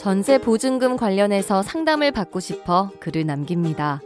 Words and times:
전세 0.00 0.38
보증금 0.38 0.96
관련해서 0.96 1.62
상담을 1.62 2.10
받고 2.10 2.40
싶어 2.40 2.90
글을 3.00 3.26
남깁니다. 3.26 4.00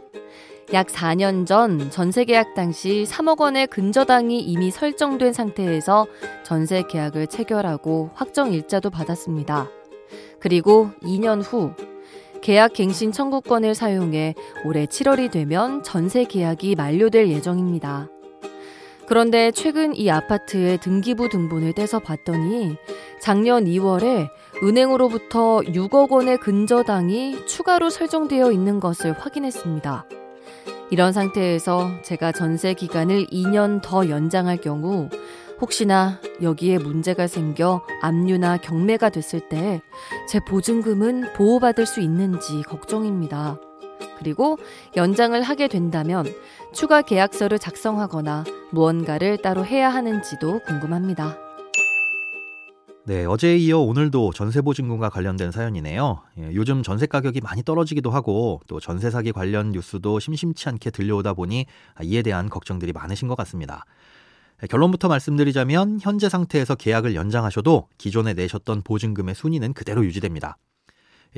약 0.73 0.87
4년 0.87 1.45
전 1.47 1.89
전세 1.89 2.25
계약 2.25 2.53
당시 2.53 3.05
3억 3.07 3.39
원의 3.39 3.67
근저당이 3.67 4.41
이미 4.41 4.71
설정된 4.71 5.31
상태에서 5.31 6.05
전세 6.43 6.83
계약을 6.85 7.27
체결하고 7.27 8.09
확정 8.13 8.51
일자도 8.51 8.89
받았습니다. 8.89 9.69
그리고 10.41 10.89
2년 11.01 11.41
후 11.41 11.71
계약 12.41 12.73
갱신 12.73 13.13
청구권을 13.13 13.73
사용해 13.73 14.35
올해 14.65 14.87
7월이 14.87 15.31
되면 15.31 15.81
전세 15.81 16.25
계약이 16.25 16.75
만료될 16.75 17.29
예정입니다. 17.29 18.09
그런데 19.07 19.51
최근 19.51 19.95
이 19.95 20.09
아파트의 20.09 20.79
등기부 20.79 21.29
등본을 21.29 21.73
떼서 21.73 21.99
봤더니 21.99 22.77
작년 23.21 23.65
2월에 23.65 24.29
은행으로부터 24.63 25.61
6억 25.61 26.11
원의 26.11 26.37
근저당이 26.39 27.45
추가로 27.45 27.89
설정되어 27.89 28.51
있는 28.51 28.79
것을 28.79 29.13
확인했습니다. 29.13 30.05
이런 30.91 31.13
상태에서 31.13 31.89
제가 32.03 32.31
전세 32.31 32.73
기간을 32.73 33.27
2년 33.27 33.81
더 33.81 34.09
연장할 34.09 34.57
경우 34.57 35.09
혹시나 35.61 36.19
여기에 36.41 36.79
문제가 36.79 37.27
생겨 37.27 37.81
압류나 38.01 38.57
경매가 38.57 39.09
됐을 39.09 39.39
때 39.49 39.81
제 40.27 40.39
보증금은 40.39 41.33
보호받을 41.33 41.85
수 41.85 42.01
있는지 42.01 42.61
걱정입니다. 42.63 43.59
그리고 44.17 44.57
연장을 44.95 45.39
하게 45.41 45.67
된다면 45.67 46.25
추가 46.73 47.01
계약서를 47.01 47.59
작성하거나 47.59 48.43
무언가를 48.75 49.37
따로 49.37 49.65
해야 49.65 49.89
하는지도 49.89 50.59
궁금합니다. 50.59 51.39
네, 53.05 53.23
어제에 53.23 53.55
이어 53.57 53.79
오늘도 53.79 54.33
전세 54.33 54.61
보증금과 54.61 55.09
관련된 55.09 55.51
사연이네요. 55.51 56.21
예, 56.39 56.51
요즘 56.53 56.83
전세 56.83 57.05
가격이 57.05 57.39
많이 57.39 57.63
떨어지기도 57.63 58.09
하고 58.09 58.61
또 58.67 58.79
전세 58.79 59.09
사기 59.09 59.31
관련 59.31 59.71
뉴스도 59.71 60.19
심심치 60.19 60.67
않게 60.69 60.89
들려오다 60.89 61.33
보니 61.35 61.67
이에 62.03 62.21
대한 62.21 62.49
걱정들이 62.49 62.93
많으신 62.93 63.27
것 63.27 63.35
같습니다. 63.35 63.85
예, 64.61 64.67
결론부터 64.67 65.07
말씀드리자면 65.07 65.99
현재 66.01 66.29
상태에서 66.29 66.75
계약을 66.75 67.15
연장하셔도 67.15 67.87
기존에 67.97 68.33
내셨던 68.33 68.81
보증금의 68.81 69.35
순위는 69.35 69.73
그대로 69.73 70.03
유지됩니다. 70.03 70.57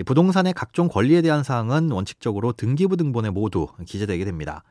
부동산의 0.06 0.54
각종 0.54 0.88
권리에 0.88 1.22
대한 1.22 1.44
사항은 1.44 1.92
원칙적으로 1.92 2.54
등기부 2.54 2.98
등본에 2.98 3.30
모두 3.30 3.68
기재되게 3.86 4.26
됩니다. 4.26 4.64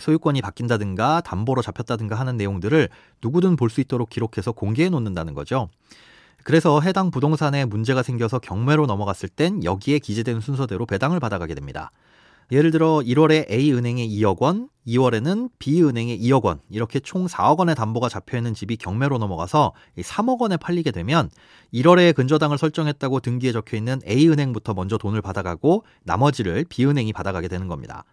소유권이 0.00 0.42
바뀐다든가 0.42 1.22
담보로 1.22 1.62
잡혔다든가 1.62 2.14
하는 2.14 2.36
내용들을 2.36 2.88
누구든 3.22 3.56
볼 3.56 3.70
수 3.70 3.80
있도록 3.80 4.10
기록해서 4.10 4.52
공개해 4.52 4.88
놓는다는 4.88 5.34
거죠. 5.34 5.68
그래서 6.42 6.80
해당 6.80 7.10
부동산에 7.10 7.64
문제가 7.64 8.02
생겨서 8.02 8.38
경매로 8.38 8.86
넘어갔을 8.86 9.28
땐 9.28 9.62
여기에 9.62 9.98
기재된 9.98 10.40
순서대로 10.40 10.86
배당을 10.86 11.20
받아가게 11.20 11.54
됩니다. 11.54 11.90
예를 12.52 12.72
들어 12.72 12.98
1월에 12.98 13.48
A은행에 13.48 14.08
2억 14.08 14.40
원, 14.40 14.68
2월에는 14.84 15.50
B은행에 15.60 16.18
2억 16.18 16.42
원, 16.44 16.60
이렇게 16.68 16.98
총 16.98 17.26
4억 17.26 17.60
원의 17.60 17.76
담보가 17.76 18.08
잡혀 18.08 18.38
있는 18.38 18.54
집이 18.54 18.76
경매로 18.76 19.18
넘어가서 19.18 19.72
3억 19.96 20.40
원에 20.40 20.56
팔리게 20.56 20.90
되면 20.90 21.30
1월에 21.72 22.12
근저당을 22.12 22.58
설정했다고 22.58 23.20
등기에 23.20 23.52
적혀 23.52 23.76
있는 23.76 24.00
A은행부터 24.04 24.74
먼저 24.74 24.98
돈을 24.98 25.22
받아가고 25.22 25.84
나머지를 26.02 26.64
B은행이 26.68 27.12
받아가게 27.12 27.46
되는 27.46 27.68
겁니다. 27.68 28.04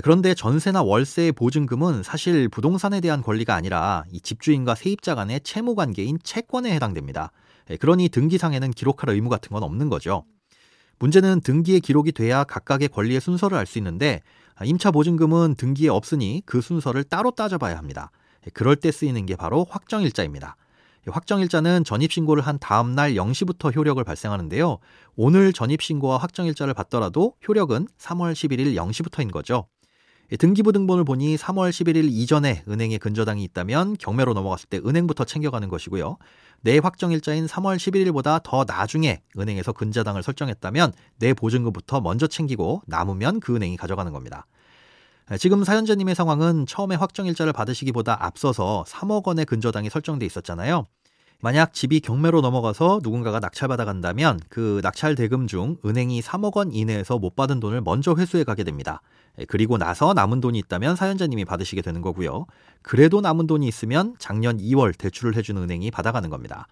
그런데 0.00 0.32
전세나 0.34 0.82
월세의 0.82 1.32
보증금은 1.32 2.02
사실 2.02 2.48
부동산에 2.48 3.00
대한 3.00 3.20
권리가 3.20 3.54
아니라 3.54 4.04
이 4.10 4.20
집주인과 4.20 4.74
세입자 4.74 5.14
간의 5.14 5.40
채무 5.42 5.74
관계인 5.74 6.18
채권에 6.22 6.72
해당됩니다. 6.74 7.30
그러니 7.78 8.08
등기상에는 8.08 8.70
기록할 8.70 9.10
의무 9.14 9.28
같은 9.28 9.50
건 9.50 9.62
없는 9.62 9.90
거죠. 9.90 10.24
문제는 10.98 11.42
등기에 11.42 11.80
기록이 11.80 12.12
돼야 12.12 12.44
각각의 12.44 12.88
권리의 12.88 13.20
순서를 13.20 13.58
알 13.58 13.66
수 13.66 13.78
있는데 13.78 14.20
임차 14.64 14.92
보증금은 14.92 15.56
등기에 15.56 15.90
없으니 15.90 16.42
그 16.46 16.62
순서를 16.62 17.04
따로 17.04 17.30
따져봐야 17.30 17.76
합니다. 17.76 18.10
그럴 18.54 18.76
때 18.76 18.90
쓰이는 18.90 19.26
게 19.26 19.36
바로 19.36 19.66
확정일자입니다. 19.68 20.56
확정일자는 21.06 21.84
전입신고를 21.84 22.46
한 22.46 22.58
다음 22.60 22.94
날 22.94 23.14
0시부터 23.14 23.74
효력을 23.74 24.02
발생하는데요. 24.02 24.78
오늘 25.16 25.52
전입신고와 25.52 26.16
확정일자를 26.18 26.74
받더라도 26.74 27.34
효력은 27.46 27.88
3월 27.98 28.32
11일 28.32 28.74
0시부터인 28.76 29.30
거죠. 29.30 29.66
등기부 30.36 30.72
등본을 30.72 31.04
보니 31.04 31.36
3월 31.36 31.70
11일 31.70 32.08
이전에 32.10 32.64
은행에 32.68 32.98
근저당이 32.98 33.42
있다면 33.44 33.96
경매로 33.98 34.32
넘어갔을 34.34 34.68
때 34.68 34.78
은행부터 34.78 35.24
챙겨가는 35.24 35.68
것이고요. 35.68 36.16
내 36.62 36.78
확정일자인 36.78 37.46
3월 37.46 37.76
11일보다 37.76 38.42
더 38.42 38.64
나중에 38.64 39.22
은행에서 39.38 39.72
근저당을 39.72 40.22
설정했다면 40.22 40.92
내 41.18 41.34
보증금부터 41.34 42.00
먼저 42.00 42.26
챙기고 42.26 42.82
남으면 42.86 43.40
그 43.40 43.54
은행이 43.56 43.76
가져가는 43.76 44.10
겁니다. 44.12 44.46
지금 45.38 45.64
사연자님의 45.64 46.14
상황은 46.14 46.66
처음에 46.66 46.96
확정일자를 46.96 47.52
받으시기보다 47.52 48.24
앞서서 48.24 48.84
3억 48.88 49.26
원의 49.26 49.44
근저당이 49.44 49.90
설정돼 49.90 50.26
있었잖아요. 50.26 50.86
만약 51.44 51.74
집이 51.74 51.98
경매로 51.98 52.40
넘어가서 52.40 53.00
누군가가 53.02 53.40
낙찰받아 53.40 53.84
간다면 53.84 54.38
그 54.48 54.78
낙찰 54.80 55.16
대금 55.16 55.48
중 55.48 55.76
은행이 55.84 56.22
3억 56.22 56.54
원 56.56 56.72
이내에서 56.72 57.18
못 57.18 57.34
받은 57.34 57.58
돈을 57.58 57.80
먼저 57.80 58.14
회수해 58.16 58.44
가게 58.44 58.62
됩니다. 58.62 59.02
예, 59.40 59.44
그리고 59.44 59.76
나서 59.76 60.14
남은 60.14 60.40
돈이 60.40 60.56
있다면 60.60 60.94
사연자님이 60.94 61.44
받으시게 61.44 61.82
되는 61.82 62.00
거고요. 62.00 62.46
그래도 62.80 63.20
남은 63.20 63.48
돈이 63.48 63.66
있으면 63.66 64.14
작년 64.20 64.58
2월 64.58 64.96
대출을 64.96 65.34
해준 65.34 65.56
은행이 65.56 65.90
받아가는 65.90 66.30
겁니다. 66.30 66.68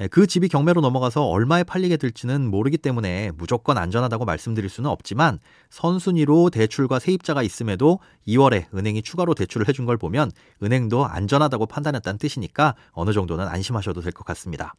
예, 0.00 0.08
그 0.08 0.26
집이 0.26 0.48
경매로 0.48 0.80
넘어가서 0.80 1.24
얼마에 1.24 1.62
팔리게 1.62 1.96
될지는 1.98 2.50
모르기 2.50 2.78
때문에 2.78 3.30
무조건 3.36 3.78
안전하다고 3.78 4.24
말씀드릴 4.24 4.68
수는 4.68 4.90
없지만 4.90 5.38
선순위로 5.70 6.50
대출과 6.50 6.98
세입자가 6.98 7.42
있음에도 7.44 8.00
2월에 8.26 8.66
은행이 8.74 9.02
추가로 9.02 9.34
대출을 9.34 9.68
해준 9.68 9.84
걸 9.86 9.96
보면 9.96 10.32
은행도 10.62 11.06
안전하다고 11.06 11.66
판단했다는 11.66 12.18
뜻이니까 12.18 12.74
어느 12.92 13.12
정도는 13.12 13.46
안심하셔도 13.46 14.00
될 14.00 14.12
것 14.12 14.24
같습니다. 14.24 14.74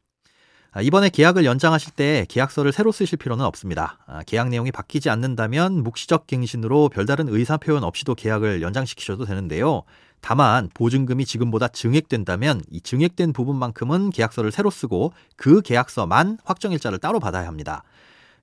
아, 0.72 0.82
이번에 0.82 1.10
계약을 1.10 1.46
연장하실 1.46 1.94
때 1.94 2.26
계약서를 2.28 2.74
새로 2.74 2.92
쓰실 2.92 3.18
필요는 3.18 3.46
없습니다. 3.46 3.98
아, 4.08 4.24
계약 4.24 4.50
내용이 4.50 4.74
바뀌지 4.74 5.10
않는다면 5.10 5.84
묵시적 5.84 6.28
갱신으로 6.28 6.90
별다른 6.90 7.30
의사 7.30 7.56
표현 7.56 7.86
없이도 7.86 8.16
계약을 8.16 8.62
연장시키셔도 8.62 9.24
되는데요. 9.24 9.84
다만 10.22 10.70
보증금이 10.74 11.26
지금보다 11.26 11.68
증액된다면 11.68 12.62
이 12.72 12.82
증액된 12.82 13.34
부분만큼은 13.34 14.10
계약서를 14.10 14.52
새로 14.52 14.70
쓰고 14.70 15.14
그 15.36 15.62
계약서만 15.62 16.40
확정일자를 16.44 16.98
따로 16.98 17.20
받아야 17.20 17.48
합니다. 17.48 17.84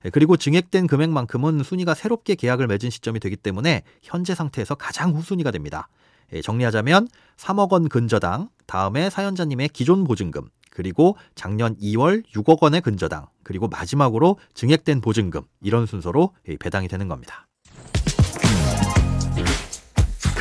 예, 0.05 0.09
그리고 0.09 0.37
증액된 0.37 0.87
금액만큼은 0.87 1.63
순위가 1.63 1.93
새롭게 1.93 2.35
계약을 2.35 2.67
맺은 2.67 2.89
시점이 2.89 3.19
되기 3.19 3.35
때문에 3.35 3.83
현재 4.01 4.35
상태에서 4.35 4.75
가장 4.75 5.13
후순위가 5.13 5.51
됩니다. 5.51 5.87
예, 6.33 6.41
정리하자면 6.41 7.07
3억 7.37 7.71
원 7.71 7.89
근저당, 7.89 8.49
다음에 8.65 9.09
사연자님의 9.09 9.69
기존 9.69 10.03
보증금, 10.03 10.47
그리고 10.69 11.17
작년 11.35 11.75
2월 11.77 12.23
6억 12.33 12.63
원의 12.63 12.81
근저당, 12.81 13.27
그리고 13.43 13.67
마지막으로 13.67 14.37
증액된 14.53 15.01
보증금 15.01 15.41
이런 15.61 15.85
순서로 15.85 16.33
배당이 16.59 16.87
되는 16.87 17.07
겁니다. 17.07 17.47